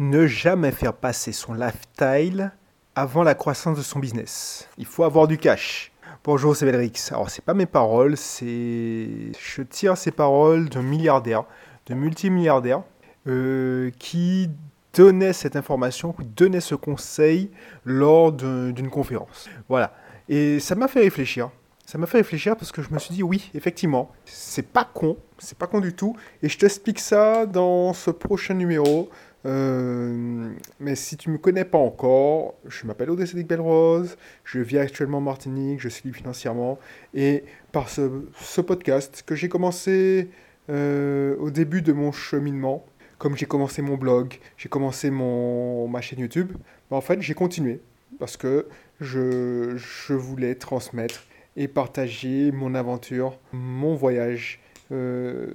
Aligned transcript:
Ne 0.00 0.26
jamais 0.26 0.70
faire 0.72 0.94
passer 0.94 1.30
son 1.30 1.52
lifestyle 1.52 2.52
avant 2.94 3.22
la 3.22 3.34
croissance 3.34 3.76
de 3.76 3.82
son 3.82 3.98
business. 3.98 4.66
Il 4.78 4.86
faut 4.86 5.04
avoir 5.04 5.28
du 5.28 5.36
cash. 5.36 5.92
Bonjour, 6.24 6.56
c'est 6.56 6.64
Belrix. 6.64 7.10
Alors, 7.10 7.28
c'est 7.28 7.44
pas 7.44 7.52
mes 7.52 7.66
paroles, 7.66 8.16
c'est. 8.16 9.08
Je 9.38 9.60
tire 9.60 9.98
ces 9.98 10.10
paroles 10.10 10.70
d'un 10.70 10.80
milliardaire, 10.80 11.44
de 11.84 11.92
multimilliardaire, 11.92 12.82
euh, 13.26 13.90
qui 13.98 14.48
donnait 14.94 15.34
cette 15.34 15.54
information, 15.54 16.14
qui 16.14 16.24
donnait 16.24 16.62
ce 16.62 16.76
conseil 16.76 17.50
lors 17.84 18.32
d'une 18.32 18.88
conférence. 18.88 19.50
Voilà. 19.68 19.92
Et 20.30 20.60
ça 20.60 20.76
m'a 20.76 20.88
fait 20.88 21.00
réfléchir. 21.00 21.50
Ça 21.84 21.98
m'a 21.98 22.06
fait 22.06 22.18
réfléchir 22.18 22.56
parce 22.56 22.72
que 22.72 22.80
je 22.80 22.88
me 22.90 22.98
suis 22.98 23.14
dit, 23.14 23.22
oui, 23.22 23.50
effectivement, 23.52 24.12
c'est 24.24 24.66
pas 24.66 24.88
con, 24.94 25.18
c'est 25.36 25.58
pas 25.58 25.66
con 25.66 25.80
du 25.80 25.92
tout. 25.92 26.16
Et 26.42 26.48
je 26.48 26.56
t'explique 26.56 27.00
ça 27.00 27.44
dans 27.44 27.92
ce 27.92 28.10
prochain 28.10 28.54
numéro. 28.54 29.10
Euh, 29.46 30.52
mais 30.80 30.94
si 30.94 31.16
tu 31.16 31.30
ne 31.30 31.34
me 31.34 31.38
connais 31.38 31.64
pas 31.64 31.78
encore, 31.78 32.54
je 32.66 32.86
m'appelle 32.86 33.10
Odessedic 33.10 33.46
Belrose, 33.46 34.16
je 34.44 34.60
vis 34.60 34.78
actuellement 34.78 35.18
en 35.18 35.22
Martinique, 35.22 35.80
je 35.80 35.88
suis 35.88 36.04
libre 36.04 36.18
financièrement, 36.18 36.78
et 37.14 37.44
par 37.72 37.88
ce, 37.88 38.60
podcast 38.60 39.22
que 39.24 39.34
j'ai 39.34 39.48
commencé 39.48 40.28
euh, 40.68 41.36
au 41.38 41.50
début 41.50 41.80
de 41.80 41.92
mon 41.92 42.12
cheminement, 42.12 42.84
comme 43.18 43.36
j'ai 43.36 43.46
commencé 43.46 43.80
mon 43.82 43.96
blog, 43.96 44.38
j'ai 44.58 44.68
commencé 44.68 45.10
mon, 45.10 45.88
ma 45.88 46.00
chaîne 46.02 46.20
YouTube, 46.20 46.52
bah, 46.90 46.96
en 46.96 47.00
fait 47.00 47.22
j'ai 47.22 47.34
continué, 47.34 47.80
parce 48.18 48.36
que 48.36 48.66
je, 49.00 49.76
je, 49.76 50.12
voulais 50.12 50.54
transmettre 50.54 51.24
et 51.56 51.66
partager 51.66 52.52
mon 52.52 52.74
aventure, 52.74 53.38
mon 53.52 53.94
voyage. 53.94 54.60
Euh, 54.92 55.52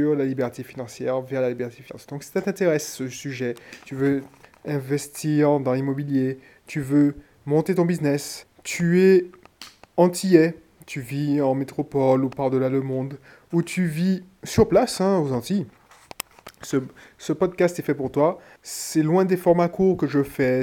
la 0.00 0.24
liberté 0.24 0.62
financière, 0.62 1.20
vers 1.20 1.40
la 1.40 1.50
liberté 1.50 1.82
financière. 1.82 2.08
Donc 2.10 2.22
si 2.22 2.30
ça 2.30 2.42
t'intéresse 2.42 2.92
ce 2.92 3.08
sujet, 3.08 3.54
tu 3.84 3.94
veux 3.94 4.22
investir 4.66 5.60
dans 5.60 5.72
l'immobilier, 5.72 6.38
tu 6.66 6.80
veux 6.80 7.14
monter 7.46 7.74
ton 7.74 7.84
business, 7.84 8.46
tu 8.62 9.02
es 9.02 9.26
antillais, 9.96 10.56
tu 10.86 11.00
vis 11.00 11.40
en 11.40 11.54
métropole 11.54 12.24
ou 12.24 12.28
par-delà 12.28 12.68
le 12.68 12.80
monde, 12.80 13.18
ou 13.52 13.62
tu 13.62 13.86
vis 13.86 14.22
sur 14.42 14.68
place 14.68 15.00
hein, 15.00 15.18
aux 15.18 15.32
Antilles, 15.32 15.66
ce, 16.62 16.78
ce, 17.18 17.32
podcast 17.32 17.78
est 17.78 17.82
fait 17.82 17.94
pour 17.94 18.10
toi. 18.10 18.38
C'est 18.62 19.02
loin 19.02 19.26
des 19.26 19.36
formats 19.36 19.68
courts 19.68 19.98
que 19.98 20.06
je 20.06 20.22
fais. 20.22 20.62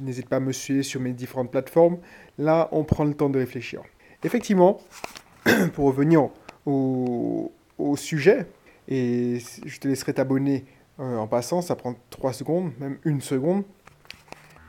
N'hésite 0.00 0.28
pas 0.28 0.36
à 0.36 0.40
me 0.40 0.52
suivre 0.52 0.84
sur 0.84 1.00
mes 1.00 1.12
différentes 1.12 1.50
plateformes. 1.50 1.98
Là, 2.38 2.68
on 2.70 2.84
prend 2.84 3.04
le 3.04 3.14
temps 3.14 3.30
de 3.30 3.38
réfléchir. 3.38 3.82
Effectivement, 4.22 4.80
pour 5.74 5.86
revenir 5.86 6.28
au, 6.66 7.52
au 7.78 7.96
sujet, 7.96 8.46
et 8.88 9.38
je 9.64 9.78
te 9.78 9.88
laisserai 9.88 10.14
t'abonner 10.14 10.64
euh, 10.98 11.16
en 11.16 11.26
passant, 11.26 11.62
ça 11.62 11.76
prend 11.76 11.94
3 12.10 12.32
secondes, 12.32 12.72
même 12.78 12.98
une 13.04 13.20
seconde. 13.20 13.64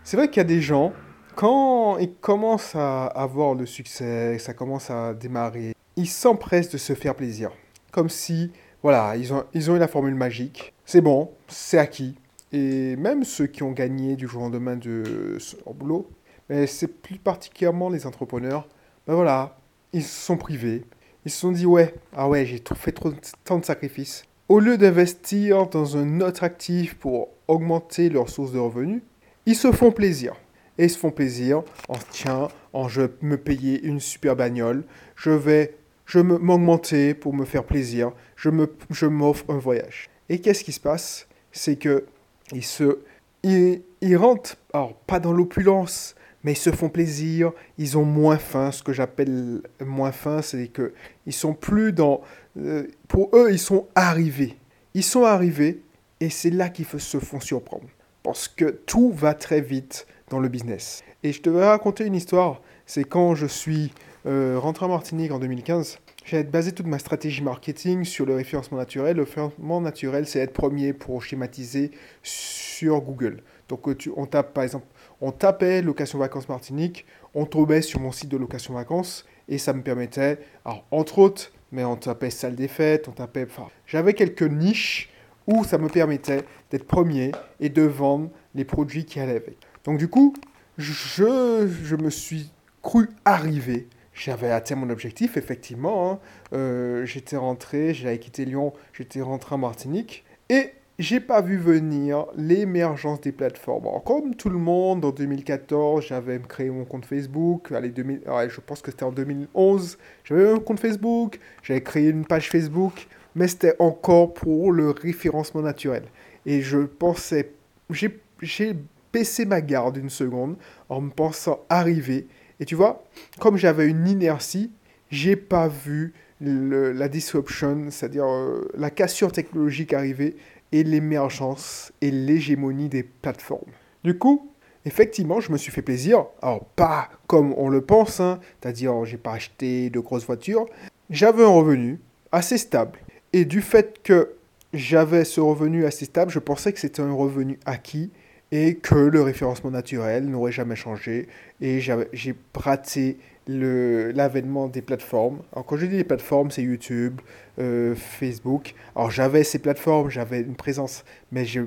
C'est 0.03 0.17
vrai 0.17 0.29
qu'il 0.29 0.37
y 0.37 0.41
a 0.41 0.45
des 0.45 0.61
gens, 0.61 0.93
quand 1.35 1.97
ils 1.97 2.13
commencent 2.13 2.75
à 2.75 3.05
avoir 3.05 3.53
le 3.53 3.65
succès, 3.65 4.37
ça 4.39 4.53
commence 4.53 4.89
à 4.89 5.13
démarrer, 5.13 5.75
ils 5.95 6.07
s'empressent 6.07 6.69
de 6.69 6.77
se 6.77 6.93
faire 6.93 7.15
plaisir. 7.15 7.51
Comme 7.91 8.09
si, 8.09 8.51
voilà, 8.81 9.15
ils 9.17 9.33
ont, 9.33 9.43
ils 9.53 9.69
ont 9.69 9.75
eu 9.75 9.79
la 9.79 9.87
formule 9.87 10.15
magique, 10.15 10.73
c'est 10.85 11.01
bon, 11.01 11.31
c'est 11.47 11.77
acquis. 11.77 12.15
Et 12.53 12.95
même 12.95 13.23
ceux 13.23 13.47
qui 13.47 13.63
ont 13.63 13.71
gagné 13.71 14.15
du 14.15 14.27
jour 14.27 14.41
au 14.41 14.45
lendemain 14.45 14.75
de 14.75 15.37
leur 15.65 15.73
boulot, 15.73 16.09
mais 16.49 16.67
c'est 16.67 16.87
plus 16.87 17.17
particulièrement 17.17 17.89
les 17.89 18.05
entrepreneurs, 18.05 18.67
ben 19.07 19.15
voilà, 19.15 19.57
ils 19.93 20.03
sont 20.03 20.37
privés, 20.37 20.85
ils 21.25 21.31
se 21.31 21.39
sont 21.39 21.51
dit 21.51 21.65
ouais, 21.65 21.93
ah 22.15 22.27
ouais, 22.27 22.45
j'ai 22.45 22.61
fait 22.75 22.91
trop, 22.91 23.13
tant 23.43 23.59
de 23.59 23.65
sacrifices. 23.65 24.23
Au 24.49 24.59
lieu 24.59 24.77
d'investir 24.77 25.67
dans 25.67 25.97
un 25.97 26.19
autre 26.21 26.43
actif 26.43 26.95
pour 26.95 27.29
augmenter 27.47 28.09
leur 28.09 28.29
source 28.29 28.51
de 28.51 28.59
revenus, 28.59 29.01
ils 29.45 29.55
se 29.55 29.71
font 29.71 29.91
plaisir. 29.91 30.35
Et 30.77 30.85
ils 30.85 30.89
se 30.89 30.97
font 30.97 31.11
plaisir 31.11 31.63
en 31.89 31.97
tiens, 32.09 32.47
en 32.73 32.87
je 32.87 33.03
me 33.21 33.37
payer 33.37 33.81
une 33.83 33.99
super 33.99 34.35
bagnole, 34.35 34.83
je 35.15 35.31
vais 35.31 35.75
je 36.05 36.19
m'augmenter 36.19 37.13
pour 37.13 37.33
me 37.33 37.45
faire 37.45 37.63
plaisir, 37.63 38.11
je 38.35 38.49
me 38.49 38.73
je 38.89 39.05
m'offre 39.05 39.45
un 39.49 39.57
voyage. 39.57 40.09
Et 40.27 40.39
qu'est-ce 40.39 40.63
qui 40.63 40.71
se 40.71 40.79
passe? 40.79 41.27
C'est 41.51 41.77
que 41.77 42.05
ils 42.51 42.63
se 42.63 42.99
ils, 43.43 43.81
ils 44.01 44.17
rentrent 44.17 44.57
alors 44.73 44.95
pas 44.95 45.19
dans 45.19 45.33
l'opulence, 45.33 46.15
mais 46.43 46.53
ils 46.53 46.57
se 46.57 46.71
font 46.71 46.89
plaisir, 46.89 47.51
ils 47.77 47.97
ont 47.97 48.05
moins 48.05 48.37
faim. 48.37 48.71
Ce 48.71 48.83
que 48.83 48.93
j'appelle 48.93 49.61
moins 49.79 50.11
faim, 50.11 50.41
c'est 50.41 50.67
que 50.67 50.93
ils 51.25 51.33
sont 51.33 51.53
plus 51.53 51.93
dans. 51.93 52.21
Euh, 52.57 52.87
pour 53.07 53.29
eux, 53.35 53.51
ils 53.51 53.59
sont 53.59 53.87
arrivés. 53.95 54.57
Ils 54.93 55.03
sont 55.03 55.23
arrivés 55.23 55.81
et 56.19 56.29
c'est 56.29 56.49
là 56.49 56.69
qu'ils 56.69 56.85
se 56.85 57.19
font 57.19 57.39
surprendre. 57.39 57.87
Parce 58.23 58.47
que 58.47 58.65
tout 58.65 59.11
va 59.11 59.33
très 59.33 59.61
vite 59.61 60.07
dans 60.29 60.39
le 60.39 60.49
business. 60.49 61.03
Et 61.23 61.33
je 61.33 61.41
te 61.41 61.49
vais 61.49 61.65
raconter 61.65 62.05
une 62.05 62.15
histoire. 62.15 62.61
C'est 62.85 63.03
quand 63.03 63.35
je 63.35 63.45
suis 63.45 63.91
euh, 64.25 64.57
rentré 64.59 64.85
en 64.85 64.89
Martinique 64.89 65.31
en 65.31 65.39
2015. 65.39 65.97
J'ai 66.25 66.43
basé 66.43 66.71
toute 66.71 66.85
ma 66.85 66.99
stratégie 66.99 67.41
marketing 67.41 68.03
sur 68.05 68.25
le 68.25 68.35
référencement 68.35 68.77
naturel. 68.77 69.17
Le 69.17 69.23
référencement 69.23 69.81
naturel, 69.81 70.27
c'est 70.27 70.39
être 70.39 70.53
premier 70.53 70.93
pour 70.93 71.23
schématiser 71.23 71.91
sur 72.21 73.01
Google. 73.01 73.41
Donc, 73.69 73.87
euh, 73.87 73.95
on 74.15 74.25
tape 74.27 74.53
par 74.53 74.63
exemple 74.63 74.85
on 75.21 75.31
tapait 75.31 75.81
location 75.81 76.19
vacances 76.19 76.49
Martinique, 76.49 77.05
on 77.33 77.45
tombait 77.45 77.81
sur 77.81 77.99
mon 77.99 78.11
site 78.11 78.29
de 78.29 78.37
location 78.37 78.73
vacances 78.73 79.25
et 79.47 79.57
ça 79.57 79.73
me 79.73 79.81
permettait, 79.81 80.39
alors 80.65 80.85
entre 80.91 81.19
autres, 81.19 81.51
mais 81.71 81.83
on 81.83 81.95
tapait 81.95 82.29
salle 82.29 82.55
des 82.55 82.67
fêtes, 82.67 83.07
on 83.07 83.11
tapait, 83.11 83.47
j'avais 83.85 84.13
quelques 84.13 84.41
niches 84.43 85.09
où 85.47 85.63
ça 85.63 85.77
me 85.77 85.87
permettait 85.87 86.43
d'être 86.69 86.85
premier 86.85 87.31
et 87.59 87.69
de 87.69 87.83
vendre 87.83 88.29
les 88.55 88.65
produits 88.65 89.05
qui 89.05 89.19
allaient 89.19 89.37
avec. 89.37 89.57
Donc 89.83 89.97
du 89.97 90.07
coup, 90.07 90.33
je, 90.77 91.95
me 91.95 92.09
suis 92.09 92.51
cru 92.81 93.09
arriver. 93.25 93.87
J'avais 94.13 94.51
atteint 94.51 94.75
mon 94.75 94.89
objectif, 94.89 95.37
effectivement. 95.37 96.11
Hein. 96.11 96.19
Euh, 96.53 97.05
j'étais 97.05 97.37
rentré, 97.37 97.93
j'avais 97.93 98.19
quitté 98.19 98.45
Lyon, 98.45 98.73
j'étais 98.93 99.21
rentré 99.21 99.55
en 99.55 99.59
Martinique. 99.59 100.25
Et 100.49 100.73
j'ai 101.01 101.19
pas 101.19 101.41
vu 101.41 101.57
venir 101.57 102.27
l'émergence 102.35 103.21
des 103.21 103.31
plateformes. 103.31 103.87
comme 104.05 104.35
tout 104.35 104.49
le 104.49 104.57
monde, 104.57 105.03
en 105.03 105.11
2014, 105.11 106.05
j'avais 106.05 106.39
créé 106.39 106.69
mon 106.69 106.85
compte 106.85 107.05
Facebook. 107.05 107.71
Allez, 107.71 107.89
2000, 107.89 108.21
je 108.49 108.61
pense 108.61 108.81
que 108.81 108.91
c'était 108.91 109.03
en 109.03 109.11
2011. 109.11 109.97
J'avais 110.23 110.51
un 110.51 110.59
compte 110.59 110.79
Facebook, 110.79 111.39
j'avais 111.63 111.81
créé 111.81 112.09
une 112.09 112.25
page 112.25 112.49
Facebook, 112.49 113.07
mais 113.35 113.47
c'était 113.47 113.75
encore 113.79 114.33
pour 114.33 114.71
le 114.71 114.91
référencement 114.91 115.61
naturel. 115.61 116.03
Et 116.45 116.61
je 116.61 116.79
pensais, 116.79 117.51
j'ai 117.89 118.75
baissé 119.11 119.45
ma 119.45 119.61
garde 119.61 119.97
une 119.97 120.09
seconde 120.09 120.55
en 120.89 121.01
me 121.01 121.09
pensant 121.09 121.65
arriver. 121.69 122.27
Et 122.59 122.65
tu 122.65 122.75
vois, 122.75 123.03
comme 123.39 123.57
j'avais 123.57 123.87
une 123.87 124.07
inertie, 124.07 124.71
j'ai 125.09 125.35
pas 125.35 125.67
vu 125.67 126.13
la 126.39 127.07
disruption, 127.07 127.87
c'est-à-dire 127.89 128.25
euh, 128.25 128.67
la 128.75 128.89
cassure 128.89 129.31
technologique 129.31 129.93
arriver 129.93 130.35
et 130.71 130.83
l'émergence 130.83 131.91
et 132.01 132.11
l'hégémonie 132.11 132.89
des 132.89 133.03
plateformes. 133.03 133.71
Du 134.03 134.17
coup, 134.17 134.51
effectivement, 134.85 135.39
je 135.39 135.51
me 135.51 135.57
suis 135.57 135.71
fait 135.71 135.81
plaisir. 135.81 136.25
Alors, 136.41 136.65
pas 136.75 137.09
comme 137.27 137.53
on 137.57 137.69
le 137.69 137.81
pense, 137.81 138.19
hein, 138.19 138.39
c'est-à-dire 138.61 139.05
j'ai 139.05 139.17
pas 139.17 139.33
acheté 139.33 139.89
de 139.89 139.99
grosses 139.99 140.25
voitures. 140.25 140.65
J'avais 141.09 141.43
un 141.43 141.49
revenu 141.49 141.99
assez 142.31 142.57
stable. 142.57 142.99
Et 143.33 143.45
du 143.45 143.61
fait 143.61 144.01
que 144.03 144.35
j'avais 144.73 145.25
ce 145.25 145.41
revenu 145.41 145.85
assez 145.85 146.05
stable, 146.05 146.31
je 146.31 146.39
pensais 146.39 146.71
que 146.73 146.79
c'était 146.79 147.01
un 147.01 147.13
revenu 147.13 147.59
acquis 147.65 148.11
et 148.51 148.75
que 148.75 148.95
le 148.95 149.21
référencement 149.21 149.71
naturel 149.71 150.25
n'aurait 150.25 150.51
jamais 150.51 150.75
changé. 150.75 151.27
Et 151.61 151.79
j'ai 151.79 152.35
raté 152.53 153.17
l'avènement 153.47 154.67
des 154.67 154.81
plateformes. 154.81 155.39
Alors 155.53 155.65
quand 155.65 155.77
je 155.77 155.85
dis 155.85 155.97
les 155.97 156.03
plateformes, 156.03 156.51
c'est 156.51 156.61
YouTube, 156.61 157.21
euh, 157.59 157.95
Facebook. 157.95 158.73
Alors 158.95 159.11
j'avais 159.11 159.43
ces 159.43 159.59
plateformes, 159.59 160.09
j'avais 160.09 160.41
une 160.41 160.55
présence, 160.55 161.03
mais 161.31 161.45
je, 161.45 161.61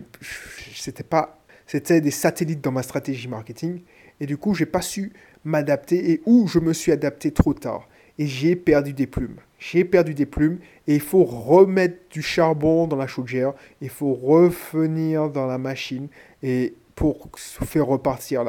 c'était 0.75 1.03
pas, 1.03 1.39
c'était 1.67 2.01
des 2.01 2.11
satellites 2.11 2.63
dans 2.63 2.73
ma 2.73 2.83
stratégie 2.83 3.29
marketing. 3.29 3.81
Et 4.21 4.27
du 4.27 4.37
coup, 4.37 4.55
j'ai 4.55 4.67
pas 4.67 4.83
su 4.83 5.13
m'adapter 5.45 6.13
et 6.13 6.23
où 6.25 6.47
je 6.47 6.59
me 6.59 6.73
suis 6.73 6.93
adapté 6.93 7.33
trop 7.33 7.55
tard. 7.55 7.89
Et 8.19 8.27
j'ai 8.27 8.55
perdu 8.55 8.93
des 8.93 9.09
plumes. 9.09 9.37
J'ai 9.59 9.85
perdu 9.85 10.15
des 10.15 10.27
plumes 10.27 10.59
et 10.87 10.95
il 10.95 11.01
faut 11.01 11.25
remettre 11.25 11.97
du 12.11 12.23
charbon 12.23 12.87
dans 12.87 12.97
la 12.97 13.09
chaudière. 13.09 13.55
Il 13.81 13.89
faut 13.89 14.15
revenir 14.15 15.31
dans 15.31 15.47
la 15.47 15.59
machine 15.59 16.09
et 16.43 16.75
pour 16.95 17.29
faire 17.37 17.87
repartir 17.87 18.45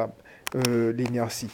euh, 0.54 0.92
l'énergie. 0.92 1.48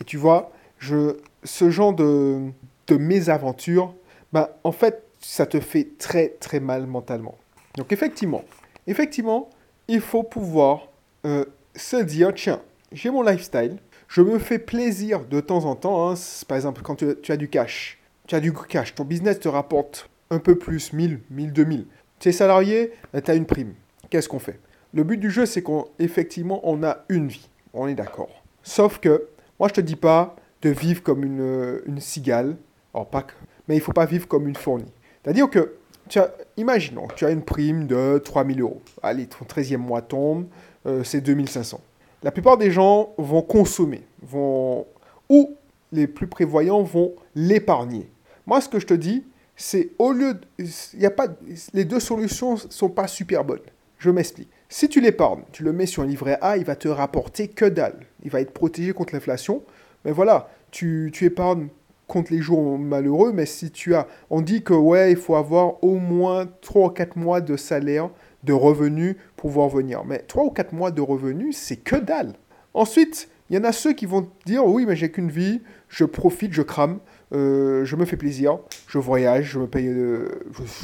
et 0.00 0.04
tu 0.04 0.18
vois, 0.18 0.52
je, 0.78 1.16
ce 1.42 1.70
genre 1.70 1.92
de, 1.92 2.50
de 2.86 2.96
mésaventure, 2.96 3.94
ben, 4.32 4.48
en 4.64 4.72
fait, 4.72 5.04
ça 5.20 5.46
te 5.46 5.60
fait 5.60 5.88
très 5.98 6.28
très 6.40 6.60
mal 6.60 6.86
mentalement. 6.86 7.38
Donc 7.76 7.92
effectivement, 7.92 8.44
effectivement, 8.86 9.48
il 9.88 10.00
faut 10.00 10.22
pouvoir 10.22 10.88
euh, 11.24 11.44
se 11.74 11.96
dire, 11.96 12.32
tiens, 12.34 12.60
j'ai 12.92 13.10
mon 13.10 13.22
lifestyle, 13.22 13.78
je 14.08 14.20
me 14.20 14.38
fais 14.38 14.58
plaisir 14.58 15.24
de 15.24 15.40
temps 15.40 15.64
en 15.64 15.74
temps. 15.74 16.10
Hein. 16.10 16.14
par 16.46 16.56
exemple, 16.56 16.82
quand 16.82 16.96
tu, 16.96 17.32
as 17.32 17.36
du 17.36 17.48
cash, 17.48 17.98
tu 18.26 18.34
as 18.34 18.40
du 18.40 18.52
cash, 18.52 18.94
ton 18.94 19.04
business 19.04 19.40
te 19.40 19.48
rapporte 19.48 20.08
un 20.30 20.38
peu 20.38 20.56
plus, 20.56 20.92
1000, 20.92 21.20
1000, 21.30 21.52
2000. 21.52 21.86
Tu 22.20 22.28
es 22.28 22.32
salarié, 22.32 22.92
ben, 23.12 23.20
tu 23.20 23.30
as 23.30 23.34
une 23.34 23.46
prime. 23.46 23.74
Qu'est-ce 24.10 24.28
qu'on 24.28 24.38
fait? 24.38 24.60
Le 24.92 25.02
but 25.02 25.18
du 25.18 25.30
jeu, 25.30 25.46
c'est 25.46 25.62
qu'effectivement, 25.62 26.60
on, 26.62 26.84
a 26.84 26.98
une 27.08 27.26
vie. 27.26 27.48
On 27.72 27.88
est 27.88 27.94
d'accord. 27.94 28.42
Sauf 28.62 29.00
que, 29.00 29.26
moi, 29.58 29.68
je 29.68 29.74
te 29.74 29.80
dis 29.80 29.96
pas 29.96 30.36
de 30.64 30.70
vivre 30.70 31.02
comme 31.02 31.24
une, 31.24 31.80
une 31.86 32.00
cigale. 32.00 32.56
Alors, 32.92 33.06
pas 33.06 33.26
mais 33.68 33.76
il 33.76 33.80
faut 33.80 33.92
pas 33.92 34.06
vivre 34.06 34.26
comme 34.26 34.48
une 34.48 34.56
fournie. 34.56 34.92
C'est-à-dire 35.22 35.48
que, 35.48 35.74
tu 36.08 36.18
as, 36.18 36.30
imaginons, 36.56 37.08
tu 37.16 37.24
as 37.24 37.30
une 37.30 37.42
prime 37.42 37.86
de 37.86 38.18
3000 38.22 38.60
euros. 38.60 38.82
Allez, 39.02 39.26
ton 39.26 39.44
13e 39.44 39.78
mois 39.78 40.02
tombe, 40.02 40.46
euh, 40.86 41.02
c'est 41.02 41.20
2500. 41.20 41.80
La 42.22 42.30
plupart 42.30 42.58
des 42.58 42.70
gens 42.70 43.14
vont 43.16 43.42
consommer, 43.42 44.02
vont, 44.22 44.86
ou 45.28 45.56
les 45.92 46.06
plus 46.06 46.26
prévoyants 46.26 46.82
vont 46.82 47.14
l'épargner. 47.34 48.10
Moi, 48.46 48.60
ce 48.60 48.68
que 48.68 48.78
je 48.78 48.86
te 48.86 48.94
dis, 48.94 49.24
c'est 49.56 49.90
au 49.98 50.12
lieu, 50.12 50.38
il 50.58 51.00
y 51.00 51.06
a 51.06 51.10
pas, 51.10 51.28
les 51.72 51.84
deux 51.84 52.00
solutions 52.00 52.56
sont 52.56 52.88
pas 52.90 53.06
super 53.06 53.44
bonnes. 53.44 53.60
Je 53.98 54.10
m'explique. 54.10 54.50
Si 54.68 54.88
tu 54.88 55.00
l'épargnes, 55.00 55.44
tu 55.52 55.62
le 55.62 55.72
mets 55.72 55.86
sur 55.86 56.02
un 56.02 56.06
livret 56.06 56.38
A, 56.42 56.56
il 56.56 56.64
va 56.64 56.76
te 56.76 56.88
rapporter 56.88 57.48
que 57.48 57.64
dalle. 57.64 58.00
Il 58.22 58.30
va 58.30 58.40
être 58.40 58.52
protégé 58.52 58.92
contre 58.92 59.14
l'inflation. 59.14 59.62
Mais 60.04 60.12
voilà, 60.12 60.48
tu, 60.70 61.10
tu 61.12 61.24
épargnes 61.24 61.68
contre 62.06 62.32
les 62.32 62.40
jours 62.40 62.78
malheureux, 62.78 63.32
mais 63.32 63.46
si 63.46 63.70
tu 63.70 63.94
as, 63.94 64.06
on 64.30 64.40
dit 64.40 64.62
que 64.62 64.74
ouais, 64.74 65.12
il 65.12 65.16
faut 65.16 65.36
avoir 65.36 65.82
au 65.82 65.98
moins 65.98 66.46
3 66.60 66.86
ou 66.86 66.90
4 66.90 67.16
mois 67.16 67.40
de 67.40 67.56
salaire, 67.56 68.10
de 68.42 68.52
revenus 68.52 69.16
pour 69.36 69.50
pouvoir 69.50 69.68
venir. 69.68 70.04
Mais 70.04 70.18
3 70.18 70.44
ou 70.44 70.50
4 70.50 70.72
mois 70.72 70.90
de 70.90 71.00
revenus, 71.00 71.56
c'est 71.56 71.76
que 71.76 71.96
dalle. 71.96 72.34
Ensuite, 72.74 73.28
il 73.50 73.56
y 73.56 73.58
en 73.58 73.64
a 73.64 73.72
ceux 73.72 73.92
qui 73.92 74.06
vont 74.06 74.28
dire 74.46 74.66
oui, 74.66 74.84
mais 74.86 74.96
j'ai 74.96 75.10
qu'une 75.10 75.30
vie, 75.30 75.62
je 75.88 76.04
profite, 76.04 76.52
je 76.52 76.62
crame, 76.62 76.98
euh, 77.32 77.84
je 77.84 77.96
me 77.96 78.04
fais 78.04 78.16
plaisir, 78.16 78.58
je 78.86 78.98
voyage, 78.98 79.46
je 79.52 79.58
me 79.58 79.66
paye, 79.66 79.88
euh, 79.88 80.28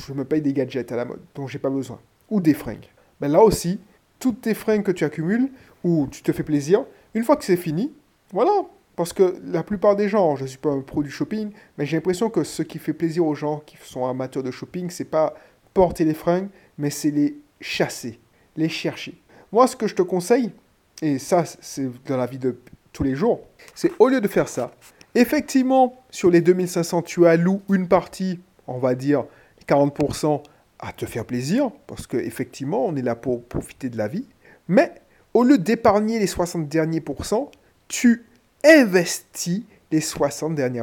je, 0.07 0.13
me 0.13 0.25
paye 0.25 0.43
des 0.43 0.53
gadgets 0.53 0.93
à 0.93 0.97
la 0.97 1.05
mode 1.05 1.21
dont 1.35 1.47
j'ai 1.47 1.59
pas 1.59 1.71
besoin, 1.71 1.99
ou 2.29 2.41
des 2.41 2.55
fringues. 2.55 2.89
Mais 3.21 3.29
là 3.29 3.43
aussi, 3.43 3.81
toutes 4.19 4.43
tes 4.43 4.55
fringues 4.55 4.83
que 4.83 4.93
tu 4.93 5.05
accumules 5.05 5.49
ou 5.85 6.07
tu 6.11 6.23
te 6.23 6.33
fais 6.33 6.43
plaisir, 6.43 6.85
une 7.15 7.25
fois 7.25 7.37
que 7.37 7.45
c'est 7.45 7.57
fini, 7.57 7.93
voilà, 8.33 8.53
parce 9.01 9.15
que 9.15 9.41
la 9.47 9.63
plupart 9.63 9.97
des 9.97 10.11
gens, 10.11 10.37
je 10.37 10.43
ne 10.43 10.47
suis 10.47 10.59
pas 10.59 10.69
un 10.69 10.83
pro 10.83 11.03
du 11.03 11.09
shopping, 11.09 11.53
mais 11.79 11.87
j'ai 11.87 11.97
l'impression 11.97 12.29
que 12.29 12.45
ce 12.45 12.63
qui 12.63 12.79
fait 12.79 12.93
plaisir 12.93 13.25
aux 13.25 13.35
gens 13.35 13.63
qui 13.65 13.79
sont 13.83 14.05
amateurs 14.05 14.43
de 14.43 14.51
shopping, 14.51 14.91
c'est 14.91 15.07
pas 15.07 15.33
porter 15.73 16.05
les 16.05 16.13
fringues, 16.13 16.51
mais 16.77 16.91
c'est 16.91 17.11
les 17.11 17.39
chasser, 17.63 18.21
les 18.59 18.69
chercher. 18.69 19.19
Moi, 19.53 19.67
ce 19.69 19.75
que 19.75 19.87
je 19.87 19.95
te 19.95 20.03
conseille, 20.03 20.53
et 21.01 21.19
ça, 21.19 21.45
c'est 21.63 21.89
dans 22.05 22.19
la 22.19 22.27
vie 22.27 22.37
de 22.37 22.59
tous 22.93 23.03
les 23.03 23.15
jours, 23.15 23.41
c'est 23.75 23.91
au 23.99 24.07
lieu 24.07 24.21
de 24.21 24.29
faire 24.29 24.49
ça, 24.49 24.71
effectivement, 25.15 25.99
sur 26.11 26.31
les 26.31 26.43
2500, 26.43 27.01
tu 27.01 27.27
alloues 27.27 27.63
une 27.71 27.89
partie, 27.89 28.39
on 28.67 28.77
va 28.77 28.95
dire 28.95 29.25
40%, 29.67 30.43
à 30.79 30.93
te 30.93 31.07
faire 31.07 31.25
plaisir, 31.25 31.71
parce 31.87 32.07
qu'effectivement, 32.07 32.85
on 32.85 32.95
est 32.97 33.03
là 33.03 33.15
pour 33.15 33.43
profiter 33.45 33.89
de 33.89 33.97
la 33.97 34.09
vie. 34.09 34.27
Mais 34.69 34.93
au 35.33 35.43
lieu 35.43 35.57
d'épargner 35.57 36.19
les 36.19 36.27
60 36.27 36.69
derniers 36.69 37.01
pourcents, 37.01 37.51
tu 37.89 38.27
investis 38.65 39.65
les 39.91 40.01
60 40.01 40.55
derniers, 40.55 40.83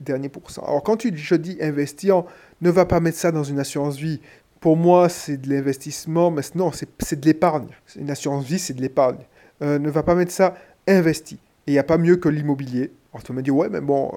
derniers 0.00 0.28
pourcents. 0.28 0.62
Alors 0.62 0.82
quand 0.82 0.96
tu, 0.96 1.16
je 1.16 1.34
dis 1.34 1.56
investir, 1.60 2.24
ne 2.60 2.70
va 2.70 2.84
pas 2.84 3.00
mettre 3.00 3.18
ça 3.18 3.32
dans 3.32 3.44
une 3.44 3.58
assurance 3.58 3.96
vie. 3.96 4.20
Pour 4.60 4.76
moi, 4.76 5.08
c'est 5.08 5.38
de 5.38 5.48
l'investissement, 5.48 6.30
mais 6.30 6.42
non, 6.54 6.70
c'est 6.72 7.20
de 7.20 7.26
l'épargne. 7.26 7.68
Une 7.96 8.10
assurance 8.10 8.44
vie, 8.44 8.58
c'est 8.58 8.74
de 8.74 8.80
l'épargne. 8.80 9.18
Euh, 9.62 9.78
ne 9.78 9.90
va 9.90 10.02
pas 10.02 10.14
mettre 10.14 10.32
ça 10.32 10.54
investi. 10.86 11.38
Et 11.66 11.70
il 11.70 11.72
n'y 11.72 11.78
a 11.78 11.84
pas 11.84 11.98
mieux 11.98 12.16
que 12.16 12.28
l'immobilier. 12.28 12.92
Alors 13.12 13.22
tu 13.22 13.32
me 13.32 13.42
dire, 13.42 13.56
ouais, 13.56 13.68
mais 13.68 13.80
bon, 13.80 14.12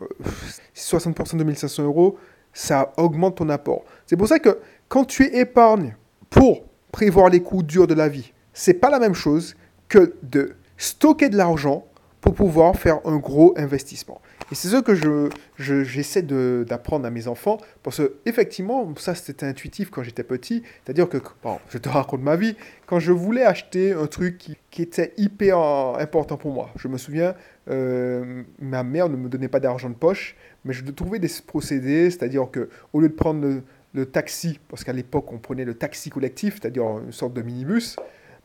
60% 0.75 1.37
de 1.37 1.43
1500 1.43 1.83
euros, 1.83 2.17
ça 2.53 2.93
augmente 2.97 3.37
ton 3.37 3.49
apport. 3.49 3.83
C'est 4.05 4.17
pour 4.17 4.27
ça 4.27 4.39
que 4.39 4.59
quand 4.87 5.05
tu 5.05 5.25
épargnes 5.35 5.95
pour 6.29 6.63
prévoir 6.91 7.29
les 7.29 7.41
coûts 7.41 7.63
durs 7.63 7.87
de 7.87 7.93
la 7.93 8.07
vie, 8.07 8.31
c'est 8.53 8.75
pas 8.75 8.89
la 8.89 8.99
même 8.99 9.13
chose 9.13 9.55
que 9.89 10.15
de 10.23 10.55
stocker 10.77 11.29
de 11.29 11.37
l'argent 11.37 11.85
pour 12.25 12.33
pouvoir 12.33 12.75
faire 12.75 13.01
un 13.05 13.17
gros 13.17 13.53
investissement. 13.55 14.19
Et 14.51 14.55
c'est 14.55 14.67
ce 14.69 14.77
que 14.77 14.95
je, 14.95 15.29
j'essaie 15.59 16.23
d'apprendre 16.23 17.05
à 17.05 17.11
mes 17.11 17.27
enfants, 17.27 17.59
parce 17.83 17.97
que 17.97 18.15
effectivement, 18.25 18.91
ça 18.97 19.13
c'était 19.13 19.45
intuitif 19.45 19.91
quand 19.91 20.01
j'étais 20.01 20.23
petit, 20.23 20.63
c'est-à-dire 20.83 21.07
que, 21.07 21.19
bon, 21.43 21.59
je 21.69 21.77
te 21.77 21.87
raconte 21.87 22.23
ma 22.23 22.35
vie, 22.35 22.55
quand 22.87 22.99
je 22.99 23.11
voulais 23.11 23.43
acheter 23.43 23.93
un 23.93 24.07
truc 24.07 24.39
qui, 24.39 24.81
était 24.81 25.13
hyper 25.17 25.59
important 25.99 26.35
pour 26.35 26.51
moi, 26.51 26.71
je 26.77 26.87
me 26.87 26.97
souviens, 26.97 27.35
euh, 27.69 28.41
ma 28.59 28.81
mère 28.81 29.07
ne 29.07 29.17
me 29.17 29.29
donnait 29.29 29.47
pas 29.47 29.59
d'argent 29.59 29.89
de 29.89 29.95
poche, 29.95 30.35
mais 30.63 30.73
je 30.73 30.83
trouvais 30.83 31.19
des 31.19 31.29
procédés, 31.45 32.09
c'est-à-dire 32.09 32.49
que 32.51 32.69
au 32.93 33.01
lieu 33.01 33.09
de 33.09 33.13
prendre 33.13 33.61
le, 33.93 34.05
taxi, 34.07 34.59
parce 34.67 34.83
qu'à 34.83 34.93
l'époque 34.93 35.31
on 35.31 35.37
prenait 35.37 35.63
le 35.63 35.75
taxi 35.75 36.09
collectif, 36.09 36.57
c'est-à-dire 36.59 36.85
une 37.05 37.11
sorte 37.11 37.33
de 37.33 37.43
minibus, 37.43 37.97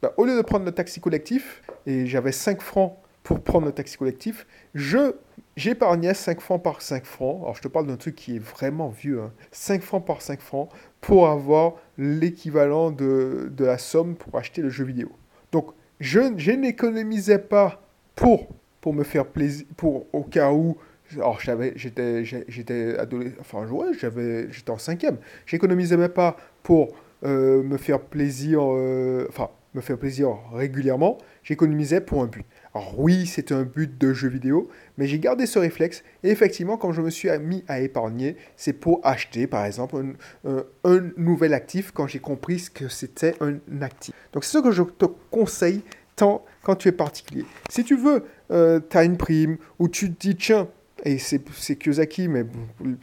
bah, 0.02 0.12
au 0.18 0.26
lieu 0.26 0.36
de 0.36 0.42
prendre 0.42 0.66
le 0.66 0.72
taxi 0.72 1.00
collectif, 1.00 1.62
et 1.86 2.06
j'avais 2.06 2.32
5 2.32 2.60
francs 2.60 2.94
pour 3.22 3.42
prendre 3.42 3.66
le 3.66 3.72
taxi 3.72 3.96
collectif, 3.96 4.46
je 4.74 5.14
j'épargnais 5.56 6.14
5 6.14 6.40
francs 6.40 6.62
par 6.62 6.80
5 6.80 7.04
francs. 7.04 7.40
Alors 7.42 7.54
je 7.54 7.62
te 7.62 7.68
parle 7.68 7.86
d'un 7.86 7.96
truc 7.96 8.14
qui 8.14 8.36
est 8.36 8.40
vraiment 8.40 8.88
vieux. 8.88 9.20
5 9.52 9.74
hein. 9.74 9.80
francs 9.80 10.06
par 10.06 10.22
5 10.22 10.40
francs 10.40 10.68
pour 11.00 11.28
avoir 11.28 11.74
l'équivalent 11.98 12.90
de, 12.90 13.50
de, 13.50 13.64
la 13.64 13.78
somme 13.78 14.16
pour 14.16 14.36
acheter 14.36 14.62
le 14.62 14.70
jeu 14.70 14.84
vidéo. 14.84 15.10
Donc 15.52 15.72
je, 16.00 16.20
je 16.36 16.52
n'économisais 16.52 17.38
pas 17.38 17.82
pour, 18.14 18.48
pour 18.80 18.94
me 18.94 19.04
faire 19.04 19.26
plaisir, 19.26 19.66
pour 19.76 20.06
au 20.12 20.22
cas 20.22 20.52
où 20.52 20.76
alors 21.16 21.40
j'étais 21.40 22.24
j'étais 22.24 22.96
adolescent, 22.96 23.36
enfin 23.40 23.66
j'avais 23.98 24.50
j'étais 24.52 24.70
en 24.70 24.78
cinquième. 24.78 25.16
J'économisais 25.46 25.96
même 25.96 26.10
pas 26.10 26.36
pour 26.62 26.94
euh, 27.24 27.62
me 27.62 27.76
faire 27.76 28.00
plaisir, 28.00 28.60
euh, 28.62 29.26
enfin 29.28 29.50
me 29.74 29.80
faire 29.80 29.98
plaisir 29.98 30.36
régulièrement. 30.52 31.18
J'économisais 31.42 32.00
pour 32.00 32.22
un 32.22 32.26
but. 32.26 32.44
Alors 32.74 32.98
oui, 32.98 33.26
c'est 33.26 33.52
un 33.52 33.62
but 33.62 33.98
de 33.98 34.12
jeu 34.12 34.28
vidéo, 34.28 34.68
mais 34.98 35.06
j'ai 35.06 35.18
gardé 35.18 35.46
ce 35.46 35.58
réflexe. 35.58 36.02
Et 36.22 36.30
effectivement, 36.30 36.76
quand 36.76 36.92
je 36.92 37.02
me 37.02 37.10
suis 37.10 37.28
mis 37.38 37.64
à 37.68 37.80
épargner, 37.80 38.36
c'est 38.56 38.72
pour 38.72 39.00
acheter, 39.04 39.46
par 39.46 39.64
exemple, 39.64 40.04
un, 40.44 41.00
nouvel 41.16 41.54
actif 41.54 41.92
quand 41.92 42.06
j'ai 42.06 42.20
compris 42.20 42.58
ce 42.60 42.70
que 42.70 42.88
c'était 42.88 43.34
un 43.40 43.58
actif. 43.82 44.14
Donc 44.32 44.44
c'est 44.44 44.58
ce 44.58 44.62
que 44.62 44.70
je 44.70 44.82
te 44.82 45.06
conseille 45.30 45.82
tant 46.16 46.44
quand 46.62 46.76
tu 46.76 46.88
es 46.88 46.92
particulier. 46.92 47.44
Si 47.68 47.84
tu 47.84 47.96
veux, 47.96 48.24
euh, 48.50 48.80
tu 48.88 48.96
as 48.96 49.04
une 49.04 49.16
prime, 49.16 49.56
ou 49.78 49.88
tu 49.88 50.12
te 50.12 50.20
dis, 50.20 50.36
tiens, 50.36 50.68
et 51.04 51.18
c'est 51.18 51.76
Kiyosaki, 51.76 52.28
mais 52.28 52.44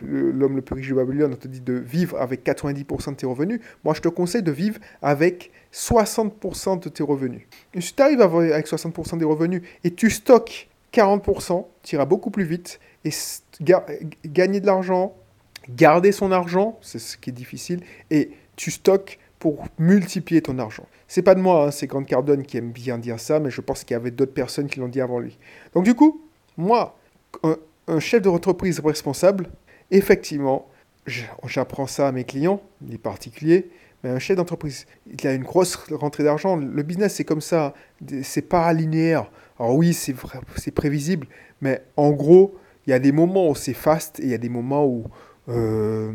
l'homme 0.01 0.55
le 0.55 0.61
plus 0.61 0.75
riche 0.75 0.89
de 0.89 0.93
Babylone, 0.93 1.33
on 1.33 1.37
te 1.37 1.47
dit 1.47 1.61
de 1.61 1.73
vivre 1.73 2.19
avec 2.19 2.45
90% 2.45 3.11
de 3.11 3.15
tes 3.15 3.25
revenus. 3.25 3.59
Moi, 3.83 3.93
je 3.93 4.01
te 4.01 4.07
conseille 4.07 4.43
de 4.43 4.51
vivre 4.51 4.79
avec 5.01 5.51
60% 5.73 6.79
de 6.79 6.89
tes 6.89 7.03
revenus. 7.03 7.41
Si 7.79 7.93
tu 7.93 8.01
arrives 8.01 8.21
avec 8.21 8.67
60% 8.67 9.17
des 9.17 9.25
revenus 9.25 9.61
et 9.83 9.91
tu 9.91 10.09
stockes 10.09 10.69
40%, 10.93 11.65
tu 11.83 11.95
iras 11.95 12.05
beaucoup 12.05 12.31
plus 12.31 12.45
vite. 12.45 12.79
Et 13.05 13.11
gagner 14.25 14.59
de 14.59 14.65
l'argent, 14.65 15.15
garder 15.69 16.11
son 16.11 16.31
argent, 16.31 16.77
c'est 16.81 16.99
ce 16.99 17.17
qui 17.17 17.29
est 17.29 17.33
difficile, 17.33 17.81
et 18.11 18.31
tu 18.55 18.71
stockes 18.71 19.19
pour 19.39 19.65
multiplier 19.77 20.41
ton 20.41 20.57
argent. 20.59 20.85
C'est 21.07 21.21
pas 21.21 21.35
de 21.35 21.39
moi, 21.39 21.67
hein, 21.67 21.71
c'est 21.71 21.87
Grant 21.87 22.03
Cardone 22.03 22.43
qui 22.43 22.57
aime 22.57 22.71
bien 22.71 22.97
dire 22.97 23.19
ça, 23.19 23.39
mais 23.39 23.51
je 23.51 23.61
pense 23.61 23.83
qu'il 23.83 23.93
y 23.93 23.99
avait 23.99 24.11
d'autres 24.11 24.33
personnes 24.33 24.67
qui 24.67 24.79
l'ont 24.79 24.87
dit 24.87 24.99
avant 24.99 25.19
lui. 25.19 25.37
Donc 25.73 25.85
du 25.85 25.93
coup, 25.93 26.21
moi, 26.57 26.97
un 27.87 27.99
chef 27.99 28.21
d'entreprise 28.21 28.79
responsable, 28.79 29.49
effectivement, 29.91 30.67
j'apprends 31.45 31.87
ça 31.87 32.07
à 32.07 32.11
mes 32.11 32.23
clients, 32.23 32.61
les 32.87 32.97
particuliers, 32.97 33.69
mais 34.03 34.09
un 34.09 34.19
chef 34.19 34.37
d'entreprise, 34.37 34.85
il 35.07 35.27
a 35.27 35.33
une 35.33 35.43
grosse 35.43 35.75
rentrée 35.91 36.23
d'argent. 36.23 36.55
Le 36.55 36.83
business, 36.83 37.15
c'est 37.15 37.23
comme 37.23 37.41
ça, 37.41 37.73
c'est 38.21 38.47
pas 38.47 38.71
linéaire. 38.73 39.31
Alors 39.59 39.75
oui, 39.75 39.93
c'est 39.93 40.15
c'est 40.57 40.71
prévisible, 40.71 41.27
mais 41.61 41.81
en 41.95 42.11
gros, 42.11 42.55
il 42.85 42.91
y 42.91 42.93
a 42.93 42.99
des 42.99 43.11
moments 43.11 43.49
où 43.49 43.55
c'est 43.55 43.73
fast 43.73 44.19
et 44.19 44.23
il 44.23 44.29
y 44.29 44.33
a 44.33 44.37
des 44.37 44.49
moments 44.49 44.85
où 44.85 45.05
euh, 45.49 46.13